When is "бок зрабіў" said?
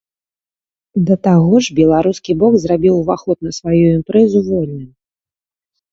2.43-2.93